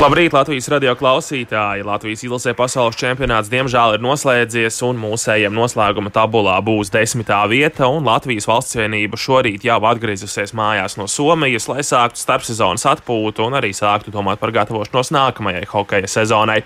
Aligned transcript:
Labrīt, 0.00 0.32
Latvijas 0.32 0.64
radio 0.72 0.94
klausītāji! 0.96 1.82
Latvijas 1.84 2.22
ilgsē 2.24 2.54
pasaules 2.56 2.96
čempionāts 2.96 3.50
diemžēl 3.52 3.98
ir 3.98 4.00
noslēdzies, 4.00 4.78
un 4.86 4.96
mūsējiem 4.96 5.52
noslēguma 5.52 6.08
tabulā 6.14 6.54
būs 6.64 6.88
desmitā 6.94 7.42
vieta. 7.52 7.84
Latvijas 8.00 8.48
valsts 8.48 8.78
vienība 8.80 9.20
šorīt 9.20 9.66
jau 9.68 9.76
atgriezusies 9.90 10.54
mājās 10.56 10.96
no 10.96 11.04
Somijas, 11.04 11.68
lai 11.68 11.84
sāktu 11.84 12.16
starpsezonas 12.16 12.86
atpūtu 12.94 13.44
un 13.44 13.58
arī 13.60 13.74
sāktu 13.76 14.08
domāt 14.16 14.40
par 14.40 14.54
gatavošanos 14.56 15.12
nākamajai 15.12 15.68
hokeja 15.68 16.08
sezonai. 16.08 16.62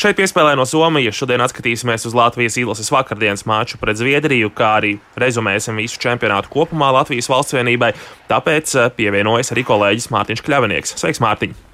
Šeit 0.00 0.16
piespēlē 0.16 0.56
no 0.56 0.64
Somijas 0.64 1.20
šodien 1.20 1.44
atskatīsimies 1.44 2.08
uz 2.08 2.16
Latvijas 2.16 2.56
ilgsas 2.56 2.88
vakardienas 2.96 3.44
maču 3.44 3.76
pret 3.84 4.00
Zviedriju, 4.00 4.48
kā 4.56 4.78
arī 4.80 4.96
rezumēsim 5.20 5.76
visu 5.76 6.00
čempionātu 6.08 6.56
kopumā 6.56 6.88
Latvijas 7.02 7.28
valsts 7.28 7.60
vienībai. 7.60 7.92
Tāpēc 8.32 8.78
eh, 8.80 8.92
pievienojas 8.96 9.52
arī 9.52 9.68
kolēģis 9.76 10.14
Mārtiņš 10.16 10.48
Kļavinieks. 10.48 10.96
Sveiks, 10.96 11.26
Mārtiņ! 11.28 11.67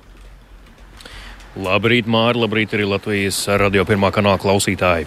Labrīt, 1.55 2.09
Mārtiņ, 2.11 2.41
labrīt 2.43 2.73
arī 2.75 2.87
Latvijas 2.89 3.45
radio 3.61 3.85
pirmā 3.87 4.11
kanāla 4.15 4.41
klausītāji. 4.43 5.07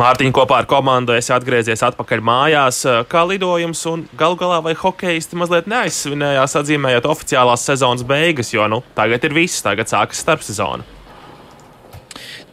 Mārtiņ, 0.00 0.32
kopā 0.34 0.58
ar 0.62 0.66
komandu 0.70 1.14
esi 1.14 1.30
atgriezies 1.34 1.84
atpakaļ 1.86 2.24
mājās. 2.26 2.82
Kā 3.10 3.22
lidojums 3.28 3.84
un 3.92 4.02
galu 4.18 4.38
galā 4.40 4.58
vai 4.66 4.74
hokeisti 4.78 5.38
mazliet 5.38 5.70
neaizsvinējās, 5.70 6.58
atzīmējot 6.58 7.06
oficiālās 7.12 7.68
sezonas 7.70 8.02
beigas, 8.06 8.50
jo 8.54 8.66
nu, 8.72 8.82
tagad 8.98 9.30
ir 9.30 9.38
viss, 9.38 9.62
tagad 9.62 9.92
sākas 9.92 10.26
starpsezona. 10.26 10.95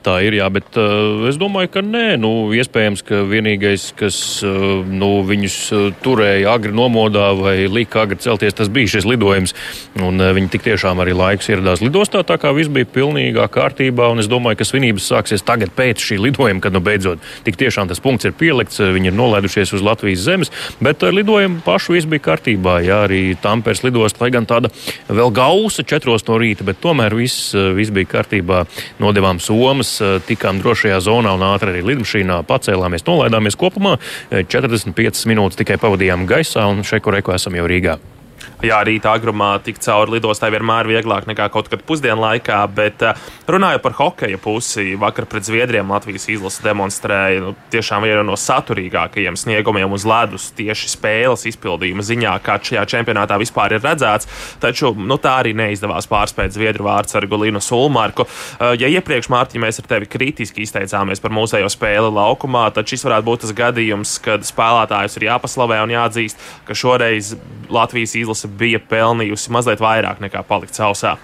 Tā 0.03 0.17
ir, 0.19 0.35
jā, 0.35 0.49
bet 0.51 0.75
uh, 0.75 1.23
es 1.29 1.37
domāju, 1.39 1.69
ka 1.77 1.81
nē. 1.85 2.17
Nu, 2.19 2.29
iespējams, 2.51 3.05
ka 3.07 3.21
vienīgais, 3.23 3.85
kas 3.95 4.17
uh, 4.43 4.83
nu, 4.83 5.21
viņus 5.23 5.55
uh, 5.71 5.83
turēja 6.03 6.51
agri 6.51 6.73
nomodā 6.75 7.29
vai 7.39 7.69
lika 7.71 8.01
agri 8.03 8.19
celties, 8.19 8.57
tas 8.57 8.71
bija 8.73 8.97
šis 8.97 9.07
lidojums. 9.07 9.55
Un, 10.01 10.19
uh, 10.19 10.33
viņi 10.35 10.51
tik 10.51 10.65
tiešām 10.65 10.99
arī 10.99 11.15
laiks 11.15 11.47
ieradās 11.53 11.79
lidostā, 11.83 12.25
tā 12.27 12.35
kā 12.41 12.51
viss 12.55 12.71
bija 12.73 12.89
pilnīgā 12.97 13.45
kārtībā. 13.53 14.09
Un 14.11 14.19
es 14.19 14.27
domāju, 14.27 14.59
ka 14.59 14.67
svinības 14.67 15.07
sāksies 15.07 15.45
tagad 15.47 15.71
pēc 15.77 16.03
šī 16.03 16.19
lidojuma, 16.25 16.59
kad 16.65 16.75
nu, 16.75 16.83
beidzot 16.83 17.23
tik 17.47 17.61
tiešām 17.63 17.87
tas 17.87 18.03
punkts 18.03 18.27
ir 18.27 18.35
pielikts, 18.35 18.83
viņi 18.83 19.13
ir 19.13 19.15
nolaidušies 19.15 19.71
uz 19.77 19.87
Latvijas 19.87 20.27
zemes. 20.27 20.51
Bet 20.83 21.07
ar 21.07 21.15
lidojumu 21.15 21.63
pašu 21.63 21.95
viss 21.95 22.11
bija 22.11 22.25
kārtībā. 22.27 22.81
Jā, 22.83 22.99
arī 23.07 23.21
Tampērs 23.39 23.85
lidosta, 23.87 24.25
lai 24.25 24.33
gan 24.35 24.51
tāda 24.51 24.73
vēl 25.07 25.31
gausa 25.31 25.87
četros 25.87 26.27
no 26.27 26.41
rīta, 26.43 26.67
bet 26.67 26.83
tomēr 26.83 27.15
viss, 27.15 27.53
viss 27.55 27.95
bija 27.95 28.17
kārtībā. 28.17 28.65
Nodevām 28.99 29.39
Somas 29.39 29.92
Eh, 29.92 29.92
tikām 30.27 30.61
drošajā 30.63 31.01
zonā 31.03 31.35
un 31.37 31.45
ātri 31.49 31.73
arī 31.73 31.83
lidmašīnā 31.91 32.41
pacēlāmies, 32.49 33.05
nolaidāmies 33.09 33.59
kopumā. 33.59 33.97
45 34.31 34.95
eh, 34.95 35.27
minūtes 35.31 35.59
tikai 35.59 35.79
pavadījām 35.81 36.27
gaisā 36.29 36.65
un 36.71 36.85
šeit, 36.87 37.03
kur 37.05 37.19
eko 37.19 37.35
esam 37.35 37.59
jau 37.59 37.69
Rīgā. 37.69 37.99
Jā, 38.63 38.77
rīta 38.87 39.11
agrumā 39.11 39.57
tikt 39.59 39.83
cauri 39.83 40.13
lidostai 40.13 40.47
vienmēr 40.53 40.87
vieglāk 40.87 41.25
nekā 41.27 41.49
kaut 41.51 41.67
kad 41.67 41.81
pusdienlaikā, 41.83 42.61
bet 42.71 43.01
eh, 43.03 43.23
runājot 43.51 43.81
par 43.83 43.95
hokeja 43.97 44.37
pusi, 44.39 44.93
vakar 44.95 45.25
pret 45.27 45.43
Zviedriem 45.43 45.89
Latvijas 45.91 46.29
izlase 46.31 46.63
demonstrēja 46.63 47.41
nu, 47.43 47.49
tiešām 47.73 48.05
vienu 48.07 48.21
no 48.23 48.37
saturīgākajiem 48.39 49.35
sniegumiem 49.35 49.91
uz 49.91 50.05
ledus 50.07 50.45
tieši 50.55 50.93
spēles 50.93 51.43
izpildījuma 51.51 52.05
ziņā, 52.07 52.37
kā 52.45 52.55
šajā 52.63 52.85
čempionātā 52.93 53.35
vispār 53.41 53.75
ir 53.75 53.83
redzēts. 53.83 54.31
Taču 54.63 54.93
nu, 54.95 55.19
tā 55.19 55.35
arī 55.41 55.51
neizdevās 55.59 56.07
pārspēt 56.07 56.55
Zviedru 56.55 56.87
vārdsargu 56.87 57.41
Linu 57.43 57.59
Sulmarku. 57.59 58.23
Eh, 58.29 58.77
ja 58.79 58.93
iepriekš, 58.95 59.27
Mārtiņ, 59.35 59.59
mēs 59.65 59.83
ar 59.83 59.91
tevi 59.91 60.07
kritiski 60.15 60.63
izteicāmies 60.63 61.19
par 61.19 61.35
mūsējo 61.35 61.67
spēli 61.67 62.15
laukumā, 62.15 62.69
tad 62.71 62.87
šis 62.87 63.03
varētu 63.09 63.27
būt 63.27 63.43
tas 63.43 63.53
gadījums, 63.59 64.15
kad 64.23 64.47
spēlētājus 64.47 65.19
ir 65.19 65.27
jāpaslavē 65.33 65.83
un 65.83 65.97
jāatzīst, 65.97 66.49
ka 66.63 66.79
šoreiz 66.79 67.35
Latvijas 67.73 68.15
izlase 68.15 68.52
bija 68.57 68.81
pelnījusi 68.89 69.51
mazliet 69.53 69.83
vairāk 69.83 70.21
nekā 70.23 70.43
palikt 70.47 70.77
sausā. 70.77 71.17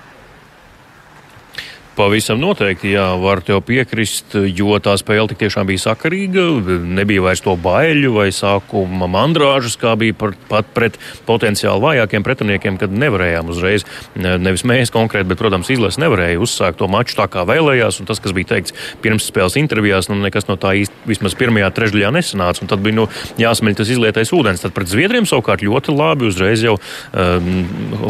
Pavisam 1.97 2.39
noteikti, 2.39 2.93
jā, 2.93 3.05
var 3.19 3.41
tev 3.43 3.59
piekrist, 3.67 4.31
jo 4.55 4.77
tā 4.79 4.93
spēle 4.99 5.27
tik 5.31 5.41
tiešām 5.41 5.67
bija 5.67 5.81
sakarīga. 5.83 6.45
Nebija 6.87 7.25
vairs 7.25 7.41
to 7.43 7.57
baiļu 7.59 8.13
vai 8.15 8.29
sākuma 8.31 9.09
mandrāžas, 9.11 9.75
kā 9.79 9.97
bija 9.99 10.15
par, 10.15 10.35
pat 10.47 10.69
pret 10.75 10.95
potenciāli 11.27 11.83
vājākiem 11.83 12.23
pretiniekiem, 12.23 12.77
kad 12.79 12.93
nevarējām 12.95 13.51
uzreiz, 13.51 13.83
nevis 14.15 14.63
mēs 14.63 14.93
konkrēti, 14.95 15.27
bet, 15.31 15.41
protams, 15.41 15.71
izlase 15.75 15.99
nevarēja 15.99 16.39
uzsākt 16.39 16.79
to 16.79 16.87
maču 16.87 17.17
tā, 17.19 17.27
kā 17.31 17.43
vēlējās. 17.49 17.99
Un 17.99 18.07
tas, 18.07 18.23
kas 18.23 18.35
bija 18.37 18.53
teikts 18.53 18.75
pirms 19.03 19.27
spēles 19.27 19.59
intervijās, 19.59 20.07
nu, 20.07 20.21
nekas 20.23 20.47
no 20.47 20.55
tā 20.61 20.77
īsti 20.79 21.11
vismaz 21.11 21.35
pirmajā 21.39 21.67
trešdaļā 21.75 22.13
nesanāca. 22.15 22.69
Tad 22.69 22.85
bija 22.85 23.01
nu, 23.01 23.09
jāsmeļ 23.41 23.75
tas 23.81 23.91
izlietais 23.91 24.31
ūdens. 24.35 24.63
Tad 24.63 24.77
pret 24.77 24.87
Zviedriem 24.87 25.27
savukārt 25.27 25.67
ļoti 25.67 25.99
labi 25.99 26.29
uzreiz 26.31 26.63
jau 26.63 26.77
um, 26.79 27.51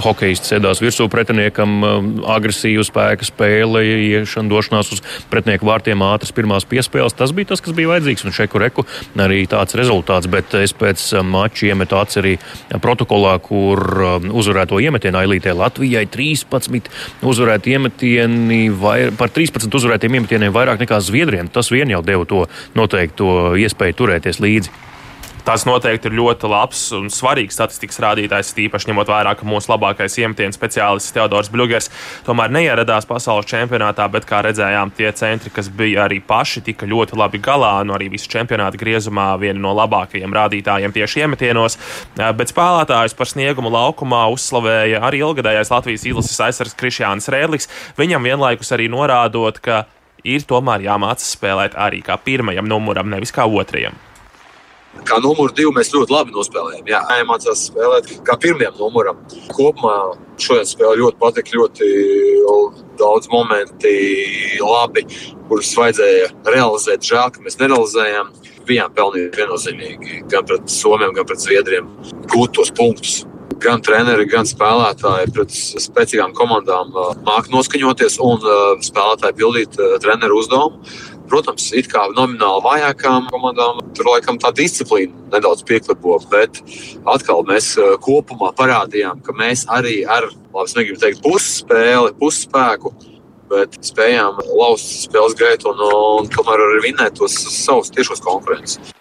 hokejisti 0.05 0.53
sēdās 0.53 0.85
virsū 0.85 1.09
pretiniekam, 1.09 1.75
um, 1.81 2.13
agresīvu 2.37 2.85
spēku 2.85 3.31
spēli 3.33 3.78
spēle, 3.79 4.19
iešana, 4.19 4.49
došanās 4.51 4.91
uz 4.93 5.01
pretinieku 5.31 5.67
vārtiem, 5.67 6.01
ātras 6.03 6.33
pirmās 6.35 6.67
piespēles. 6.69 7.15
Tas 7.17 7.31
bija 7.35 7.51
tas, 7.51 7.61
kas 7.61 7.75
bija 7.77 7.91
vajadzīgs. 7.93 8.25
Un 8.25 8.35
šeit, 8.35 8.51
kur 8.51 8.63
reku, 8.63 8.85
arī 9.17 9.45
tāds 9.49 9.75
rezultāts. 9.79 10.29
Bet 10.31 10.53
es 10.59 10.73
pēc 10.73 11.01
um, 11.19 11.31
mača 11.35 11.69
iemetu 11.69 11.97
acis 11.99 12.21
arī 12.21 12.35
protokolā, 12.81 13.37
kur 13.43 13.79
um, 13.79 14.29
uzvarēto 14.39 14.79
iemetienu 14.79 15.21
ailītē 15.21 15.55
Latvijai 15.57 16.05
13 16.09 16.91
uzvarēti 17.23 17.75
iemetieni, 17.75 18.61
vai, 18.69 18.97
par 19.15 19.33
13 19.33 19.79
uzvarētiem 19.79 20.19
iemetieniem 20.19 20.55
vairāk 20.55 20.83
nekā 20.83 21.01
Zviedriem. 21.03 21.51
Tas 21.53 21.71
vien 21.73 21.89
jau 21.91 22.03
deva 22.05 22.27
to 22.29 22.45
noteikto 22.77 23.55
iespēju 23.59 23.99
turēties 24.03 24.43
līdzi. 24.43 24.88
Tas 25.49 25.63
noteikti 25.65 26.11
ir 26.11 26.13
ļoti 26.13 26.45
labs 26.45 26.79
un 26.93 27.07
svarīgs 27.09 27.55
statistikas 27.57 27.97
rādītājs, 28.03 28.51
tīpaši 28.53 28.91
ņemot 28.91 29.09
vērā, 29.09 29.31
ka 29.33 29.47
mūsu 29.49 29.71
labākais 29.71 30.13
iemetienu 30.21 30.53
speciālists 30.53 31.15
Teodors 31.15 31.47
Bļūgers 31.49 31.87
tomēr 32.27 32.51
neieradās 32.53 33.07
pasaules 33.09 33.47
čempionātā, 33.49 34.05
bet, 34.13 34.27
kā 34.29 34.43
redzējām, 34.45 34.91
tie 34.93 35.09
centri, 35.17 35.49
kas 35.55 35.71
bija 35.73 36.03
arī 36.03 36.19
paši, 36.21 36.61
tika 36.67 36.85
ļoti 36.85 37.17
labi 37.17 37.41
galā, 37.41 37.71
no 37.81 37.95
arī 37.97 38.11
visu 38.13 38.29
čempionāta 38.29 38.77
griezumā 38.77 39.31
viena 39.41 39.57
no 39.63 39.71
labākajiem 39.79 40.35
rādītājiem 40.37 40.93
tieši 40.93 41.23
iemetienos. 41.23 41.79
Bet 42.19 42.53
spēlētājus 42.53 43.17
par 43.17 43.31
sniegumu 43.31 43.71
laukumā 43.73 44.27
uzslavēja 44.35 44.99
arī 45.07 45.23
ilgadējais 45.23 45.73
Latvijas 45.73 46.05
izlases 46.11 46.43
aizsargs 46.45 46.77
Krišjāns 46.77 47.25
Rēdlis, 47.33 47.65
viņam 47.97 48.29
vienlaikus 48.29 48.69
arī 48.77 48.85
norādot, 48.93 49.57
ka 49.65 49.87
ir 50.21 50.45
tomēr 50.45 50.85
jāmācās 50.91 51.33
spēlēt 51.39 51.73
arī 51.73 52.03
kā 52.05 52.19
pirmajam 52.21 52.69
numuram, 52.69 53.09
nevis 53.09 53.33
kā 53.33 53.49
otrajam. 53.49 53.97
Kā 55.05 55.19
numuru 55.21 55.53
divu 55.55 55.71
mēs 55.75 55.91
ļoti 55.93 56.13
labi 56.13 56.33
nospēlējām. 56.33 56.87
Jā, 56.89 56.99
jāmācās 57.19 57.67
spēlēt 57.69 58.09
kā 58.25 58.35
pirmajam 58.41 58.77
numuram. 58.79 59.21
Kopumā 59.53 59.95
šodien 60.41 60.67
spēlē 60.69 60.97
ļoti 60.99 61.19
patika, 61.21 61.55
ļoti 61.57 61.89
daudz 62.99 63.29
momenti 63.31 63.93
labi, 64.59 65.05
kurus 65.49 65.71
vajadzēja 65.77 66.29
realizēt. 66.49 67.05
Žēl, 67.05 67.33
ka 67.35 67.45
mēs 67.45 67.59
nerealizējām. 67.61 68.33
Bijām 68.69 68.91
pelnījuši 68.93 69.39
viennozīmīgi 69.39 70.19
gan 70.29 70.45
pret 70.45 70.69
Somiem, 70.69 71.15
gan 71.15 71.25
pret 71.25 71.41
Zviedriem 71.41 71.87
gūt 72.29 72.53
tos 72.59 72.69
punktus 72.77 73.23
gan 73.59 73.81
treneri, 73.83 74.27
gan 74.29 74.47
spēlētāji 74.47 75.31
pret 75.35 75.55
spēcīgām 75.83 76.35
komandām 76.37 76.93
māca 76.93 77.51
noskaņoties 77.51 78.19
un 78.23 78.45
spēlētāji 78.85 79.37
pildīt 79.39 79.79
treneru 80.03 80.39
uzdevumu. 80.43 80.83
Protams, 81.29 81.69
it 81.77 81.89
kā 81.91 82.07
nomināli 82.15 82.63
vājākām 82.65 83.27
komandām 83.29 83.83
tur 83.97 84.09
laikam 84.09 84.39
tā 84.41 84.51
disciplīna 84.55 85.13
nedaudz 85.35 85.61
pieklipo, 85.67 86.17
bet 86.31 86.61
atkal 87.09 87.45
mēs 87.47 87.75
eh, 87.77 87.95
kopumā 88.01 88.51
parādījām, 88.57 89.21
ka 89.25 89.35
mēs 89.37 89.67
arī 89.69 90.01
ar, 90.09 90.29
labi, 90.55 90.75
negribu 90.79 91.01
teikt, 91.03 91.21
pusspēli, 91.25 92.15
pusspēku, 92.21 92.93
bet 93.49 93.77
spējām 93.85 94.41
lauzt 94.49 95.05
spēles 95.05 95.37
gaitu 95.37 95.71
un, 95.73 95.83
un 96.21 96.31
tomēr 96.33 96.65
arī 96.65 96.87
vinēt 96.89 97.17
tos 97.21 97.37
savus 97.53 97.93
tiešos 97.93 98.25
konkurences. 98.25 98.93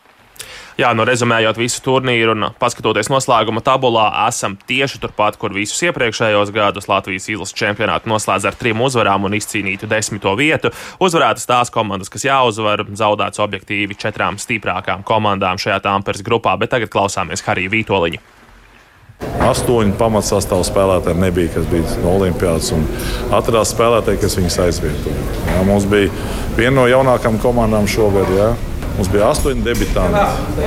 Jā, 0.79 0.93
nu 0.95 1.03
rezumējot 1.03 1.57
visu 1.59 1.81
turnīru 1.83 2.37
un 2.37 2.45
paskatoties 2.63 3.09
noslēguma 3.11 3.59
tabulā, 3.67 4.05
esam 4.29 4.53
tieši 4.69 5.01
turpat, 5.03 5.35
kur 5.35 5.51
visus 5.51 5.81
iepriekšējos 5.89 6.53
gadus 6.55 6.87
Latvijas 6.87 7.27
izlases 7.33 7.57
čempionātu 7.59 8.07
noslēdz 8.13 8.47
ar 8.47 8.59
trim 8.61 8.85
uzvarām 8.87 9.27
un 9.27 9.35
izcīnītu 9.35 9.89
desmito 9.91 10.37
vietu. 10.39 10.71
Uzvarētas 11.03 11.51
tās 11.51 11.75
komandas, 11.75 12.13
kas 12.15 12.29
jāuzvar, 12.29 12.85
zaudēts 12.95 13.43
objektīvi 13.43 13.99
četrām 13.99 14.39
stiprākām 14.39 15.03
komandām 15.03 15.59
šajā 15.59 15.81
tāmpers 15.83 16.23
grupā, 16.23 16.55
bet 16.63 16.71
tagad 16.77 16.95
klausāmies 16.95 17.43
Harija 17.43 17.75
Vītoliņa. 17.75 18.23
Astoņi 19.49 19.99
pamatsastāvā 19.99 20.63
spēlētāji 20.63 21.19
nebija, 21.19 21.57
kas 21.59 21.67
bija 21.75 21.99
no 22.05 22.15
Olimpijas. 22.21 22.71
Atradās 23.35 23.75
spēlētāji, 23.75 24.23
kas 24.23 24.39
viņus 24.39 24.63
aizvietoja. 24.69 25.29
Jā, 25.51 25.61
mums 25.67 25.91
bija 25.91 26.15
viena 26.55 26.77
no 26.85 26.87
jaunākajām 26.87 27.43
komandām 27.43 27.91
šogad. 27.91 28.31
Jā. 28.39 28.53
Mums 28.99 29.11
bija 29.13 29.29
astoņi 29.31 29.63
debitanti. 29.63 30.23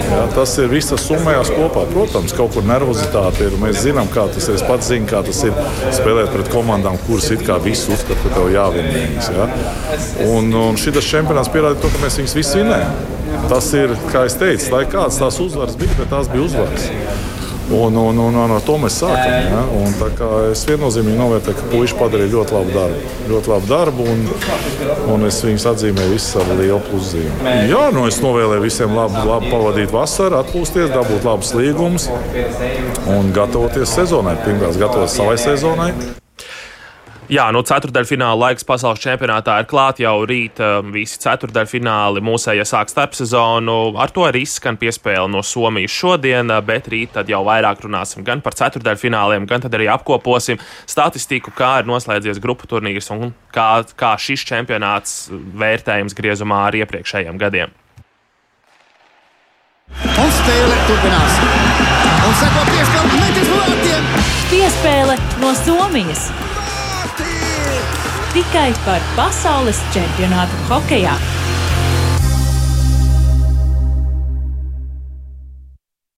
Ja, 0.08 0.22
tas 0.32 0.54
ir 0.64 0.70
viss 0.72 0.94
summējās 1.04 1.52
kopā. 1.52 1.84
Protams, 1.92 2.32
kaut 2.38 2.54
kur 2.56 2.64
nervozitāte 2.64 3.50
ir. 3.50 3.58
Mēs 3.60 3.82
zinām, 3.84 4.08
kā 4.14 4.24
tas 4.32 4.48
ir. 4.48 4.56
Es 4.56 4.64
pats 4.64 4.88
zinu, 4.88 5.10
kā 5.10 5.20
tas 5.28 5.42
ir 5.44 5.58
spēlēt 5.98 6.32
pret 6.32 6.52
komandām, 6.54 6.96
kuras 7.08 7.28
it 7.36 7.44
kā 7.48 7.60
visi 7.64 7.92
uzskata, 7.92 8.20
ka 8.24 8.38
tev 8.38 8.48
jāvien 8.54 8.88
viņas. 8.96 9.32
Ja. 9.36 9.50
Un, 10.30 10.48
un 10.56 10.80
šis 10.80 11.12
čempionāts 11.12 11.52
pierāda 11.52 11.82
to, 11.84 11.92
ka 11.92 12.06
mēs 12.06 12.22
viņus 12.22 12.38
visus 12.40 12.56
vinējam. 12.62 13.20
Tas 13.52 13.68
ir, 13.76 13.98
kā 14.14 14.24
es 14.30 14.40
teicu, 14.40 14.72
lai 14.72 14.86
kādas 14.88 15.20
tās 15.20 15.44
uzvaras 15.44 15.76
bija, 15.80 16.00
bet 16.00 16.12
tās 16.14 16.32
bija 16.32 16.48
uzvaras. 16.48 16.88
Un, 17.72 17.96
un, 17.96 18.18
un, 18.20 18.36
un 18.36 18.52
ar 18.52 18.64
to 18.66 18.76
mēs 18.82 18.98
sākam. 19.00 19.36
Ja? 19.48 19.62
Un, 19.80 19.96
es 20.52 20.64
viennozīmīgi 20.68 21.20
novērtēju, 21.20 21.58
ka 21.60 21.68
puiši 21.72 21.98
padarīja 22.00 22.34
ļoti 22.36 22.56
labu 22.58 22.76
darbu. 22.76 23.12
Ļoti 23.32 23.54
labu 23.54 23.70
darbu 23.72 24.08
un, 24.12 24.24
un 25.16 25.28
es 25.30 25.42
viņus 25.46 25.68
atzīmēju 25.72 26.16
visu 26.16 26.42
ar 26.42 26.54
lielu 26.60 26.82
pluszīmi. 26.90 27.58
Jā, 27.72 27.84
nu 27.96 28.08
es 28.10 28.20
novēlēju 28.24 28.66
visiem 28.66 28.96
labi, 28.98 29.24
labi 29.28 29.52
pavadīt 29.54 29.94
vasaru, 29.96 30.42
atpūsties, 30.42 30.92
dabūt 30.96 31.28
labus 31.28 31.54
līgumus 31.58 32.10
un 33.12 33.32
gatavoties 33.36 33.96
sezonai. 34.00 34.36
Pirmkārt, 34.44 34.82
gatavoties 34.82 35.22
savai 35.22 35.38
sezonai. 35.42 35.94
Jā, 37.32 37.46
nu, 37.56 37.62
ceturdaļfināla 37.64 38.36
laiks 38.36 38.66
pasaules 38.68 39.00
čempionātā 39.00 39.54
ir 39.62 39.68
klāts 39.72 40.02
jau 40.04 40.26
rīt. 40.28 40.58
Um, 40.60 40.90
visi 40.92 41.16
ceturdaļfināli 41.24 42.20
mūsēja 42.28 42.66
sāk 42.68 42.92
starpsezonu. 42.92 43.76
Ar 44.04 44.12
to 44.12 44.26
arī 44.28 44.42
izskan 44.44 44.76
piespēle 44.76 45.30
no 45.32 45.40
Somijas 45.40 45.96
šodien, 45.96 46.52
uh, 46.52 46.60
bet 46.60 46.90
rīt 46.92 47.16
jau 47.32 47.40
vairāk 47.48 47.86
runāsim 47.86 48.28
gan 48.28 48.44
par 48.44 48.60
ceturdaļfināliem, 48.60 49.48
gan 49.48 49.64
arī 49.64 49.88
apkoposim 49.94 50.60
statistiku, 50.84 51.56
kā 51.56 51.78
ir 51.80 51.88
noslēdzies 51.88 52.44
grupu 52.44 52.68
turnīrs 52.68 53.08
un 53.16 53.32
kā, 53.56 53.70
kā 53.96 54.12
šis 54.20 54.44
čempionāts 54.52 55.16
vērtējums 55.32 56.18
griezumā 56.20 56.66
ar 56.68 56.82
iepriekšējiem 56.84 57.40
gadiem. 57.40 57.72
Un 60.04 60.32
spēle 60.36 60.84
turpinās. 60.92 61.42
Un 62.28 62.40
seko 62.44 62.70
piespēle 62.76 63.20
metis 63.24 63.52
vārtiem. 63.56 64.16
Piespēle 64.52 65.22
no 65.40 65.56
Somijas 65.64 66.28
tikai 68.34 68.72
par 68.86 69.04
pasaules 69.18 69.80
čempionātu 69.94 70.66
hokeja. 70.70 71.16